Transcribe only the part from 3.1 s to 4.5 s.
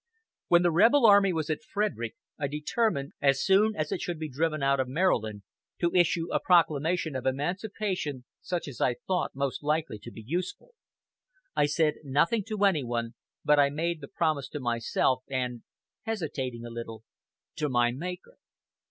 as soon as it should be